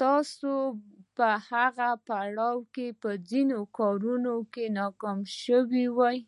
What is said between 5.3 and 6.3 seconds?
شوي وئ.